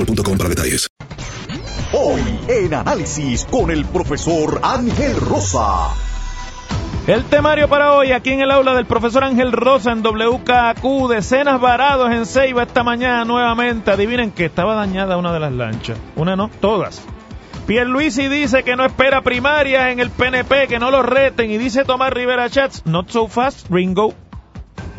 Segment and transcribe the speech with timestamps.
[0.00, 0.88] boostmobile.com para detalles.
[1.92, 5.88] Hoy en análisis con el profesor Ángel Rosa.
[7.06, 11.60] El temario para hoy, aquí en el aula del profesor Ángel Rosa en WKQ, decenas
[11.60, 13.90] varados en Ceiba esta mañana nuevamente.
[13.90, 15.98] Adivinen que estaba dañada una de las lanchas.
[16.14, 17.02] Una no, todas.
[17.66, 21.50] Pierluisi dice que no espera primarias en el PNP, que no lo reten.
[21.50, 24.14] Y dice Tomás Rivera Chats, not so fast, Ringo.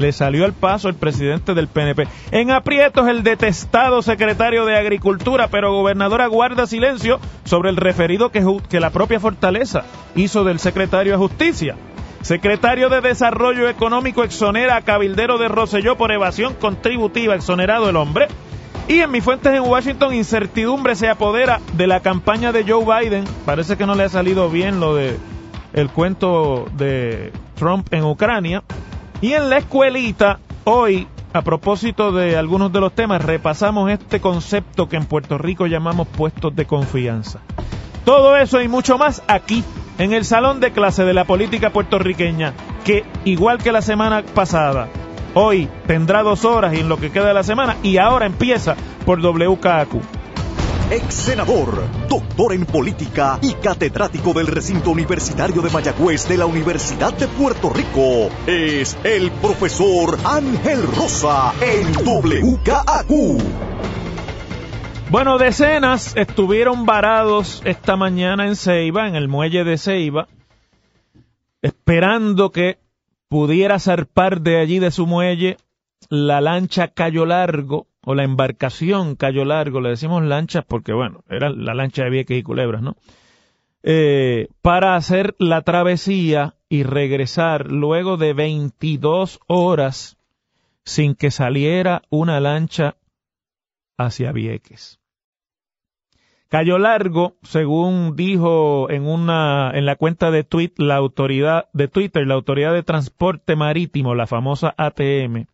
[0.01, 2.07] Le salió al paso el presidente del PNP.
[2.31, 8.44] En aprietos el detestado secretario de Agricultura, pero gobernadora guarda silencio sobre el referido que,
[8.67, 9.84] que la propia Fortaleza
[10.16, 11.75] hizo del secretario de Justicia.
[12.22, 18.28] Secretario de Desarrollo Económico exonera a cabildero de Roselló por evasión contributiva, exonerado el hombre.
[18.88, 23.25] Y en mis fuentes en Washington, incertidumbre se apodera de la campaña de Joe Biden.
[23.45, 25.19] Parece que no le ha salido bien lo de
[25.73, 28.63] el cuento de Trump en Ucrania.
[29.21, 34.89] Y en la escuelita, hoy, a propósito de algunos de los temas, repasamos este concepto
[34.89, 37.39] que en Puerto Rico llamamos puestos de confianza.
[38.03, 39.63] Todo eso y mucho más aquí,
[39.99, 44.87] en el salón de clase de la política puertorriqueña, que igual que la semana pasada,
[45.35, 48.75] hoy tendrá dos horas y en lo que queda de la semana, y ahora empieza
[49.05, 50.20] por WKQ.
[50.91, 57.13] Ex senador, doctor en política y catedrático del recinto universitario de Mayagüez de la Universidad
[57.13, 63.41] de Puerto Rico, es el profesor Ángel Rosa en WKQ.
[65.09, 70.28] Bueno, decenas estuvieron varados esta mañana en Ceiba, en el muelle de Ceiba,
[71.62, 72.79] esperando que
[73.29, 75.56] pudiera zarpar de allí de su muelle
[76.09, 81.50] la lancha Cayo Largo o la embarcación Cayo Largo, le decimos lanchas porque bueno, era
[81.50, 82.95] la lancha de Vieques y Culebras, ¿no?
[83.84, 90.17] Eh, para hacer la travesía y regresar luego de 22 horas
[90.84, 92.95] sin que saliera una lancha
[93.97, 95.00] hacia Vieques.
[96.51, 100.45] Cayo Largo, según dijo en una en la cuenta de
[100.75, 105.45] la autoridad de Twitter, la autoridad de transporte marítimo, la famosa ATM,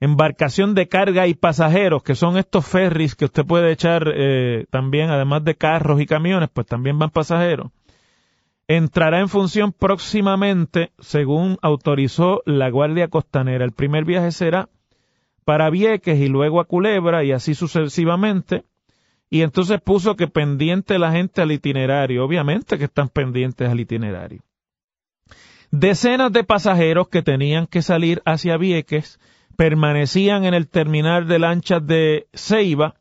[0.00, 5.10] embarcación de carga y pasajeros, que son estos ferries que usted puede echar eh, también,
[5.10, 7.70] además de carros y camiones, pues también van pasajeros,
[8.68, 13.64] entrará en función próximamente, según autorizó la Guardia Costanera.
[13.64, 14.68] El primer viaje será
[15.44, 18.64] para Vieques y luego a Culebra y así sucesivamente.
[19.30, 22.24] Y entonces puso que pendiente la gente al itinerario.
[22.24, 24.42] Obviamente que están pendientes al itinerario.
[25.70, 29.18] Decenas de pasajeros que tenían que salir hacia Vieques
[29.56, 32.94] permanecían en el terminal de lanchas de Ceiba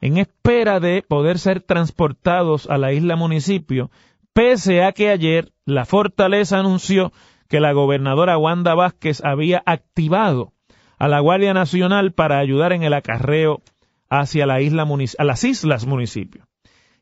[0.00, 3.90] en espera de poder ser transportados a la isla municipio,
[4.32, 7.12] pese a que ayer la fortaleza anunció
[7.48, 10.52] que la gobernadora Wanda Vázquez había activado
[10.98, 13.62] a la Guardia Nacional para ayudar en el acarreo
[14.08, 14.86] hacia la isla
[15.18, 16.46] a las islas municipio.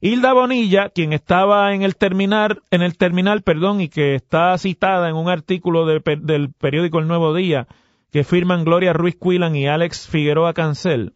[0.01, 5.09] Hilda Bonilla, quien estaba en el terminal, en el terminal, perdón, y que está citada
[5.09, 7.67] en un artículo del periódico El Nuevo Día,
[8.11, 11.15] que firman Gloria Ruiz Quilan y Alex Figueroa Cancel,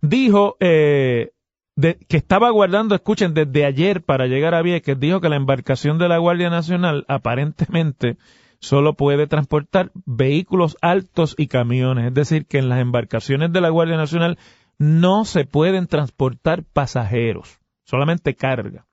[0.00, 1.32] dijo eh,
[1.76, 6.08] que estaba guardando, escuchen, desde ayer para llegar a Vieques, dijo que la embarcación de
[6.08, 8.16] la Guardia Nacional aparentemente
[8.60, 13.68] solo puede transportar vehículos altos y camiones, es decir, que en las embarcaciones de la
[13.68, 14.38] Guardia Nacional
[14.78, 18.86] no se pueden transportar pasajeros, solamente carga.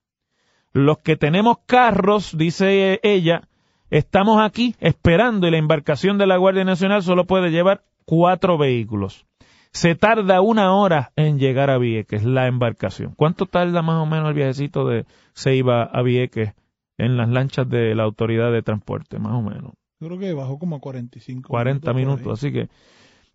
[0.73, 3.47] Los que tenemos carros, dice ella,
[3.97, 9.25] estamos aquí esperando y la embarcación de la Guardia Nacional solo puede llevar cuatro vehículos.
[9.71, 13.13] Se tarda una hora en llegar a Vieques, la embarcación.
[13.15, 15.05] ¿Cuánto tarda más o menos el viajecito de
[15.35, 16.53] Ceiba a Vieques
[16.97, 19.73] en las lanchas de la autoridad de transporte, más o menos?
[19.99, 22.69] Yo creo que bajó como a 45 40 minutos así que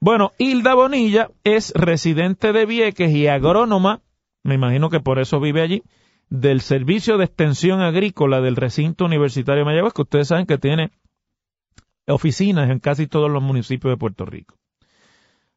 [0.00, 4.00] bueno, Hilda Bonilla es residente de Vieques y agrónoma,
[4.44, 5.82] me imagino que por eso vive allí,
[6.30, 10.90] del Servicio de Extensión Agrícola del Recinto Universitario de Mayagüez, que ustedes saben que tiene
[12.06, 14.56] oficinas en casi todos los municipios de Puerto Rico.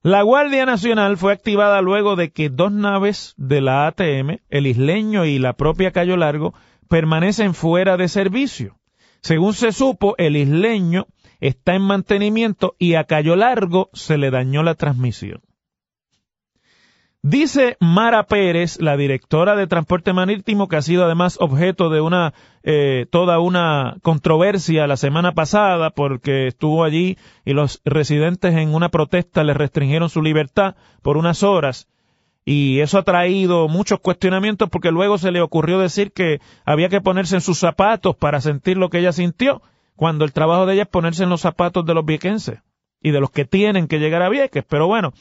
[0.04, 5.26] La Guardia Nacional fue activada luego de que dos naves de la ATM, el Isleño
[5.26, 6.56] y la propia Cayo Largo,
[6.90, 8.80] permanecen fuera de servicio.
[9.22, 11.06] Según se supo, el Isleño
[11.40, 15.42] está en mantenimiento y a Cayo Largo se le dañó la transmisión.
[17.24, 22.34] Dice Mara Pérez, la directora de Transporte Marítimo, que ha sido además objeto de una
[22.64, 28.90] eh, toda una controversia la semana pasada porque estuvo allí y los residentes en una
[28.90, 31.88] protesta le restringieron su libertad por unas horas
[32.44, 37.02] y eso ha traído muchos cuestionamientos porque luego se le ocurrió decir que había que
[37.02, 39.62] ponerse en sus zapatos para sentir lo que ella sintió
[39.96, 42.62] cuando el trabajo de ella es ponerse en los zapatos de los viequenses
[43.00, 44.64] y de los que tienen que llegar a Vieques.
[44.68, 45.14] Pero bueno,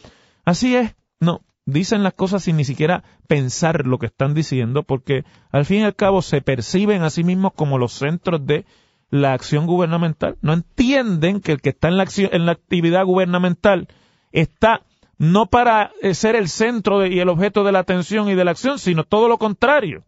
[0.47, 0.95] así es.
[1.19, 5.81] No, dicen las cosas sin ni siquiera pensar lo que están diciendo, porque al fin
[5.81, 8.65] y al cabo se perciben a sí mismos como los centros de
[9.11, 10.37] la acción gubernamental.
[10.41, 13.89] No entienden que el que está en la, acción, en la actividad gubernamental
[14.33, 14.83] está
[15.19, 18.53] no para eh, ser el centro y el objeto de la atención y de la
[18.53, 20.05] acción, sino todo lo contrario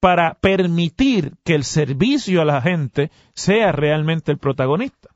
[0.00, 5.10] para permitir que el servicio a la gente sea realmente el protagonista.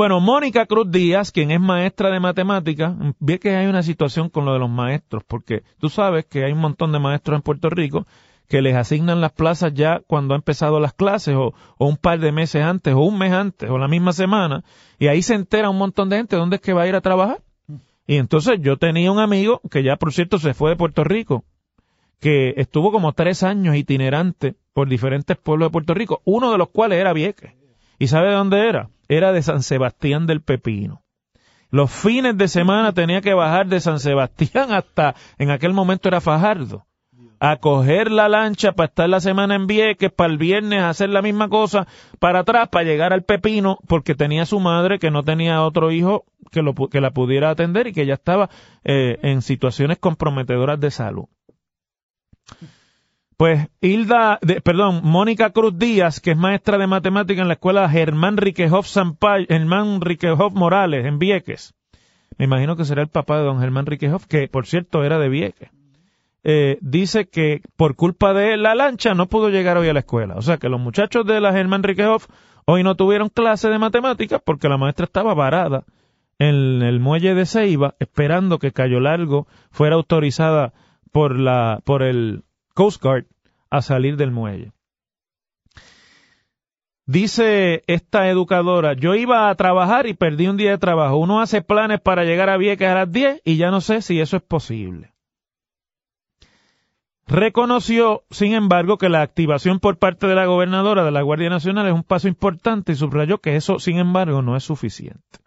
[0.00, 4.46] Bueno, Mónica Cruz Díaz, quien es maestra de matemáticas, ve que hay una situación con
[4.46, 7.68] lo de los maestros, porque tú sabes que hay un montón de maestros en Puerto
[7.68, 8.06] Rico
[8.48, 12.32] que les asignan las plazas ya cuando ha empezado las clases o, un par de
[12.32, 14.64] meses antes o un mes antes o la misma semana
[14.98, 17.02] y ahí se entera un montón de gente dónde es que va a ir a
[17.02, 17.42] trabajar.
[18.06, 21.44] Y entonces yo tenía un amigo que ya por cierto se fue de Puerto Rico
[22.20, 26.70] que estuvo como tres años itinerante por diferentes pueblos de Puerto Rico, uno de los
[26.70, 27.52] cuales era Vieques.
[27.98, 28.88] ¿Y sabe de dónde era?
[29.10, 31.02] Era de San Sebastián del Pepino.
[31.68, 36.20] Los fines de semana tenía que bajar de San Sebastián hasta, en aquel momento era
[36.20, 36.86] Fajardo,
[37.40, 41.22] a coger la lancha para estar la semana en Vieques, para el viernes hacer la
[41.22, 41.88] misma cosa,
[42.20, 46.24] para atrás, para llegar al Pepino, porque tenía su madre que no tenía otro hijo
[46.52, 48.48] que, lo, que la pudiera atender y que ya estaba
[48.84, 51.24] eh, en situaciones comprometedoras de salud.
[53.40, 58.36] Pues Hilda, perdón, Mónica Cruz Díaz, que es maestra de matemática en la escuela Germán
[58.36, 61.74] Riquejoff Sampay, Germán Riquejoff Morales, en Vieques.
[62.36, 65.30] Me imagino que será el papá de don Germán Riquejoff, que por cierto era de
[65.30, 65.70] Vieques.
[66.44, 70.34] Eh, dice que por culpa de la lancha no pudo llegar hoy a la escuela.
[70.34, 72.26] O sea que los muchachos de la Germán Riquejoff
[72.66, 75.84] hoy no tuvieron clase de matemáticas porque la maestra estaba varada
[76.38, 80.74] en el muelle de Ceiba esperando que Cayo Largo fuera autorizada
[81.10, 82.44] por la por el
[82.80, 83.26] Coast Guard
[83.68, 84.72] a salir del muelle.
[87.04, 91.18] Dice esta educadora, yo iba a trabajar y perdí un día de trabajo.
[91.18, 94.18] Uno hace planes para llegar a Vieques a las 10 y ya no sé si
[94.18, 95.12] eso es posible.
[97.26, 101.86] Reconoció, sin embargo, que la activación por parte de la gobernadora de la Guardia Nacional
[101.86, 105.38] es un paso importante y subrayó que eso, sin embargo, no es suficiente.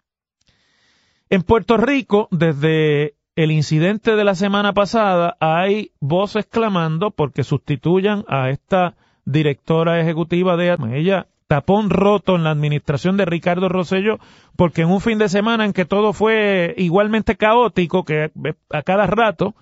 [1.30, 8.24] En Puerto Rico, desde el incidente de la semana pasada hay voces clamando porque sustituyan
[8.28, 14.18] a esta directora ejecutiva de ella tapón roto en la administración de Ricardo Rosello
[14.56, 18.30] porque en un fin de semana en que todo fue igualmente caótico que
[18.70, 19.54] a cada rato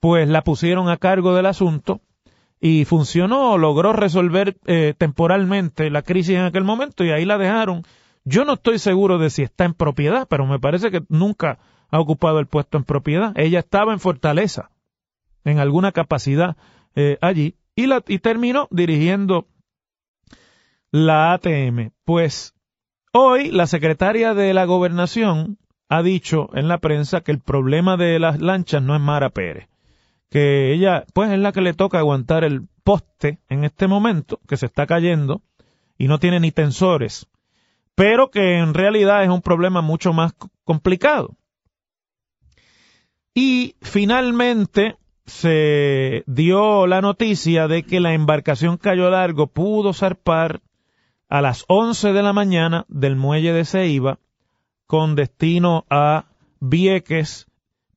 [0.00, 2.00] pues la pusieron a cargo del asunto
[2.60, 7.82] y funcionó, logró resolver eh, temporalmente la crisis en aquel momento y ahí la dejaron.
[8.24, 11.58] Yo no estoy seguro de si está en propiedad, pero me parece que nunca
[11.92, 13.32] ha ocupado el puesto en propiedad.
[13.36, 14.70] Ella estaba en Fortaleza,
[15.44, 16.56] en alguna capacidad
[16.96, 19.46] eh, allí, y, la, y terminó dirigiendo
[20.90, 21.90] la ATM.
[22.04, 22.54] Pues
[23.12, 25.58] hoy la secretaria de la gobernación
[25.88, 29.68] ha dicho en la prensa que el problema de las lanchas no es Mara Pérez,
[30.30, 34.56] que ella pues es la que le toca aguantar el poste en este momento, que
[34.56, 35.42] se está cayendo
[35.98, 37.28] y no tiene ni tensores,
[37.94, 40.32] pero que en realidad es un problema mucho más
[40.64, 41.36] complicado.
[43.34, 50.60] Y finalmente se dio la noticia de que la embarcación Cayo Largo pudo zarpar
[51.28, 54.18] a las 11 de la mañana del muelle de Ceiba
[54.86, 56.26] con destino a
[56.60, 57.46] Vieques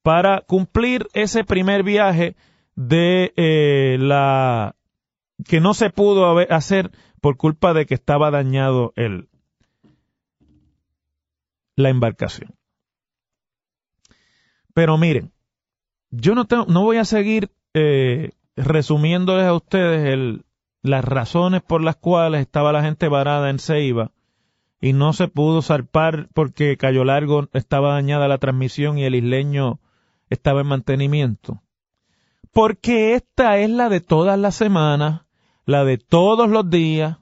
[0.01, 2.35] para cumplir ese primer viaje
[2.75, 4.75] de eh, la
[5.45, 9.27] que no se pudo hacer por culpa de que estaba dañado el
[11.75, 12.55] la embarcación.
[14.75, 15.31] Pero miren,
[16.11, 20.41] yo no, tengo, no voy a seguir eh, resumiéndoles a ustedes
[20.81, 24.11] las razones por las cuales estaba la gente varada en Ceiba
[24.81, 29.79] y no se pudo zarpar porque Cayo Largo estaba dañada la transmisión y el isleño
[30.29, 31.63] estaba en mantenimiento.
[32.51, 35.21] Porque esta es la de todas las semanas,
[35.63, 37.19] la de todos los días,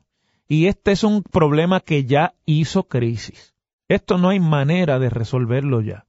[0.48, 3.54] y este es un problema que ya hizo crisis.
[3.88, 6.08] Esto no hay manera de resolverlo ya.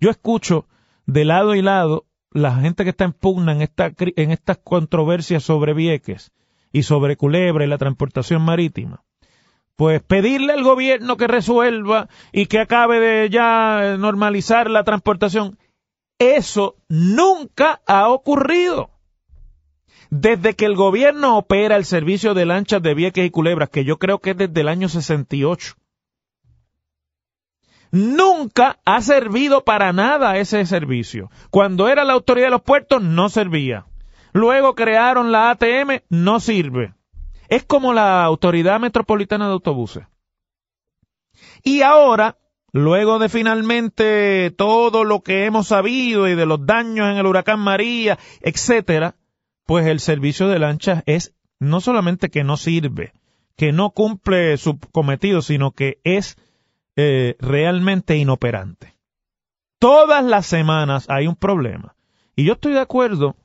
[0.00, 0.66] Yo escucho
[1.08, 5.72] de lado y lado la gente que está en pugna en, en estas controversias sobre
[5.72, 6.32] Vieques
[6.70, 9.02] y sobre Culebra y la transportación marítima.
[9.74, 15.58] Pues pedirle al gobierno que resuelva y que acabe de ya normalizar la transportación.
[16.18, 18.90] Eso nunca ha ocurrido.
[20.10, 23.98] Desde que el gobierno opera el servicio de lanchas de Vieques y Culebras, que yo
[23.98, 25.74] creo que es desde el año 68,
[27.90, 31.30] nunca ha servido para nada ese servicio.
[31.50, 33.86] Cuando era la autoridad de los puertos, no servía.
[34.32, 36.94] Luego crearon la ATM, no sirve.
[37.48, 40.04] Es como la Autoridad Metropolitana de Autobuses.
[41.62, 42.36] Y ahora,
[42.72, 47.60] luego de finalmente todo lo que hemos sabido y de los daños en el huracán
[47.60, 49.16] María, etcétera,
[49.64, 53.12] pues el servicio de lanchas es no solamente que no sirve,
[53.56, 56.36] que no cumple su cometido, sino que es
[57.00, 58.96] eh, realmente inoperante.
[59.78, 61.94] Todas las semanas hay un problema.
[62.34, 63.36] Y yo estoy de acuerdo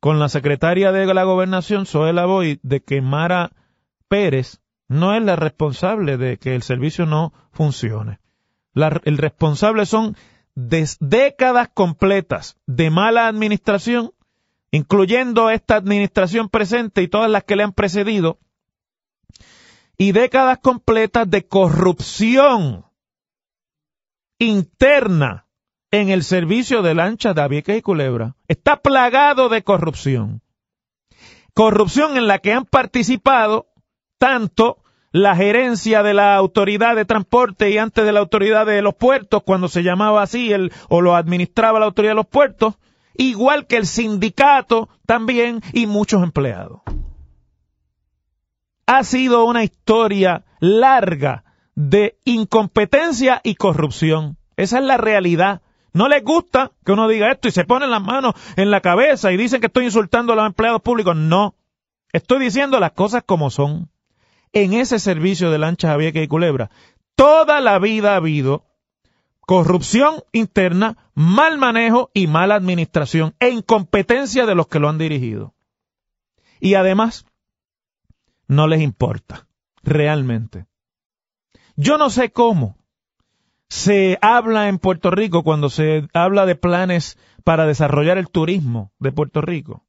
[0.00, 3.52] con la secretaria de la gobernación, Zoela Boy, de que Mara
[4.08, 8.20] Pérez no es la responsable de que el servicio no funcione.
[8.74, 10.16] el responsable son
[10.54, 14.12] décadas completas de mala administración,
[14.70, 18.38] incluyendo esta administración presente y todas las que le han precedido,
[20.02, 22.86] y décadas completas de corrupción
[24.40, 25.46] interna
[25.92, 28.34] en el servicio de lanchas de Avieques y Culebra.
[28.48, 30.42] Está plagado de corrupción.
[31.54, 33.68] Corrupción en la que han participado
[34.18, 34.82] tanto
[35.12, 39.44] la gerencia de la autoridad de transporte y antes de la autoridad de los puertos,
[39.44, 42.74] cuando se llamaba así, el, o lo administraba la autoridad de los puertos,
[43.14, 46.81] igual que el sindicato también y muchos empleados
[48.98, 51.44] ha sido una historia larga
[51.74, 54.36] de incompetencia y corrupción.
[54.56, 55.62] Esa es la realidad.
[55.94, 59.32] No les gusta que uno diga esto y se ponen las manos en la cabeza
[59.32, 61.16] y dicen que estoy insultando a los empleados públicos.
[61.16, 61.54] No.
[62.12, 63.88] Estoy diciendo las cosas como son.
[64.52, 66.70] En ese servicio de lanchas Javier y Culebra,
[67.14, 68.66] toda la vida ha habido
[69.40, 75.54] corrupción interna, mal manejo y mala administración e incompetencia de los que lo han dirigido.
[76.60, 77.24] Y además,
[78.52, 79.46] no les importa,
[79.82, 80.66] realmente.
[81.76, 82.76] Yo no sé cómo
[83.68, 89.10] se habla en Puerto Rico cuando se habla de planes para desarrollar el turismo de
[89.10, 89.84] Puerto Rico,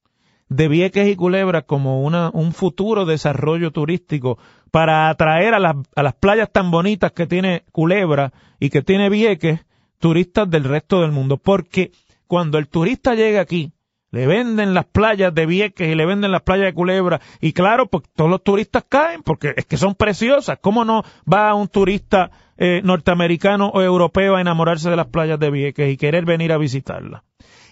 [0.48, 4.38] de Vieques y Culebra como una, un futuro desarrollo turístico
[4.72, 9.10] para atraer a las, a las playas tan bonitas que tiene Culebra y que tiene
[9.10, 9.60] Vieques,
[10.00, 11.38] turistas del resto del mundo.
[11.38, 11.92] Porque
[12.28, 13.74] cuando el turista llega aquí,
[14.14, 17.20] le venden las playas de Vieques y le venden las playas de Culebra.
[17.42, 20.60] Y claro, pues todos los turistas caen porque es que son preciosas.
[20.62, 25.50] ¿Cómo no va un turista eh, norteamericano o europeo a enamorarse de las playas de
[25.50, 27.24] Vieques y querer venir a visitarlas?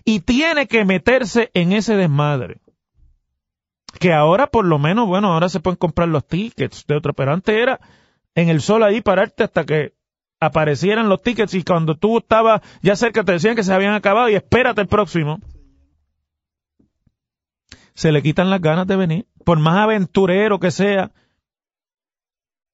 [0.03, 2.57] Y tiene que meterse en ese desmadre.
[3.99, 7.33] Que ahora por lo menos, bueno, ahora se pueden comprar los tickets de otro, pero
[7.33, 7.79] antes era
[8.33, 9.93] en el sol ahí pararte hasta que
[10.39, 14.27] aparecieran los tickets y cuando tú estabas ya cerca te decían que se habían acabado
[14.27, 15.39] y espérate el próximo
[17.93, 21.11] se le quitan las ganas de venir, por más aventurero que sea.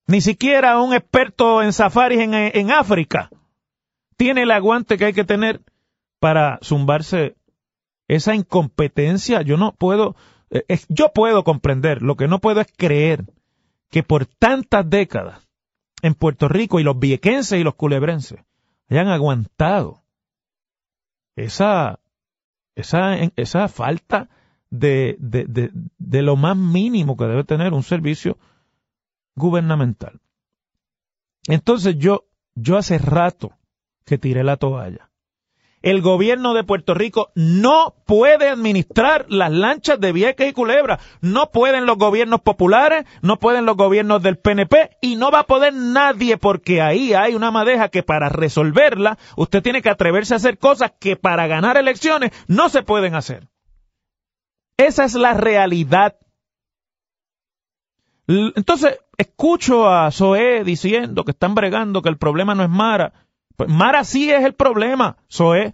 [0.07, 3.29] Ni siquiera un experto en safaris en, en África
[4.17, 5.61] tiene el aguante que hay que tener
[6.19, 7.35] para zumbarse
[8.07, 9.41] esa incompetencia.
[9.43, 10.15] Yo no puedo,
[10.49, 13.25] eh, yo puedo comprender, lo que no puedo es creer
[13.89, 15.47] que por tantas décadas
[16.01, 18.39] en Puerto Rico y los viequenses y los culebrenses
[18.89, 20.03] hayan aguantado
[21.35, 21.99] esa,
[22.75, 24.29] esa, esa falta
[24.69, 28.37] de, de, de, de lo más mínimo que debe tener un servicio
[29.35, 30.19] gubernamental.
[31.47, 33.51] Entonces yo, yo hace rato
[34.05, 35.09] que tiré la toalla.
[35.83, 40.99] El gobierno de Puerto Rico no puede administrar las lanchas de Vieques y Culebra.
[41.21, 45.47] No pueden los gobiernos populares, no pueden los gobiernos del PNP y no va a
[45.47, 50.37] poder nadie porque ahí hay una madeja que para resolverla usted tiene que atreverse a
[50.37, 53.47] hacer cosas que para ganar elecciones no se pueden hacer.
[54.77, 56.15] Esa es la realidad.
[58.27, 63.13] Entonces, escucho a Zoé diciendo que están bregando, que el problema no es Mara.
[63.55, 65.73] Pues Mara sí es el problema, Zoé.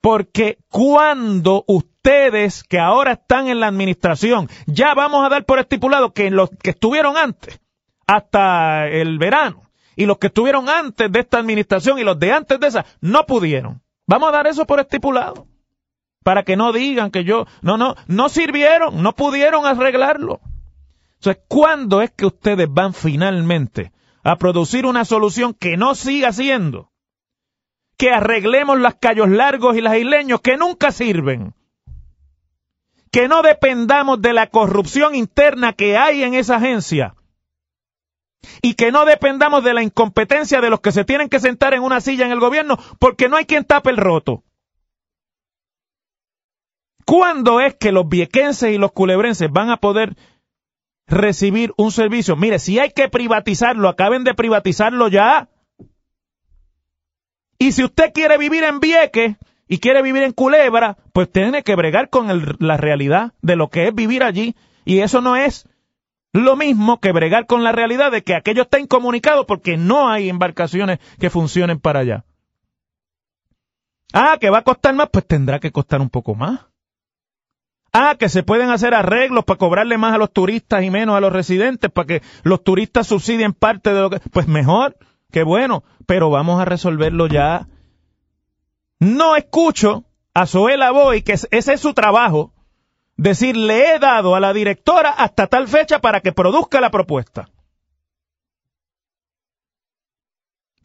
[0.00, 6.12] Porque cuando ustedes que ahora están en la administración, ya vamos a dar por estipulado
[6.12, 7.60] que los que estuvieron antes,
[8.06, 9.62] hasta el verano,
[9.94, 13.26] y los que estuvieron antes de esta administración y los de antes de esa, no
[13.26, 13.82] pudieron.
[14.06, 15.46] Vamos a dar eso por estipulado.
[16.22, 20.40] Para que no digan que yo, no, no, no sirvieron, no pudieron arreglarlo.
[21.14, 23.92] Entonces, ¿cuándo es que ustedes van finalmente
[24.24, 26.92] a producir una solución que no siga siendo,
[27.96, 31.54] que arreglemos las callos largos y las isleños que nunca sirven,
[33.10, 37.14] que no dependamos de la corrupción interna que hay en esa agencia
[38.62, 41.82] y que no dependamos de la incompetencia de los que se tienen que sentar en
[41.82, 44.42] una silla en el gobierno porque no hay quien tape el roto.
[47.12, 50.16] ¿Cuándo es que los viequenses y los culebrenses van a poder
[51.06, 52.36] recibir un servicio.
[52.36, 55.50] Mire, si hay que privatizarlo, acaben de privatizarlo ya.
[57.58, 59.36] Y si usted quiere vivir en Vieques
[59.68, 63.88] y quiere vivir en Culebra, pues tiene que bregar con la realidad de lo que
[63.88, 64.56] es vivir allí.
[64.86, 65.68] Y eso no es
[66.32, 70.30] lo mismo que bregar con la realidad de que aquello está incomunicado porque no hay
[70.30, 72.24] embarcaciones que funcionen para allá.
[74.14, 76.71] Ah, que va a costar más, pues tendrá que costar un poco más.
[77.92, 81.20] Ah, que se pueden hacer arreglos para cobrarle más a los turistas y menos a
[81.20, 84.20] los residentes, para que los turistas subsidien parte de lo que...
[84.30, 84.96] Pues mejor,
[85.30, 87.68] qué bueno, pero vamos a resolverlo ya.
[88.98, 92.54] No escucho a Zoela Boy, que ese es su trabajo,
[93.16, 97.50] decir, le he dado a la directora hasta tal fecha para que produzca la propuesta.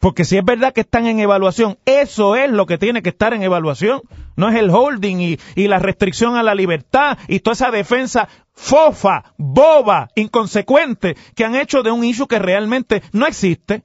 [0.08, 3.34] Porque si es verdad que están en evaluación, eso es lo que tiene que estar
[3.34, 4.04] en evaluación.
[4.38, 9.34] No es el holding y, la restricción a la libertad y toda esa defensa fofa,
[9.38, 13.84] boba, inconsecuente que han hecho de un issue que realmente no existe.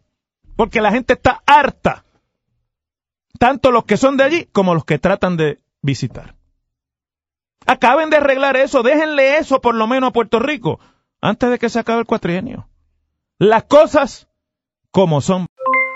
[0.55, 2.05] Porque la gente está harta.
[3.41, 6.37] Tanto los que son de allí como los que tratan de visitar.
[7.67, 10.79] Acaben de arreglar eso, déjenle eso por lo menos a Puerto Rico
[11.21, 12.69] antes de que se acabe el cuatrienio.
[13.41, 14.29] Las cosas
[14.93, 15.47] como son.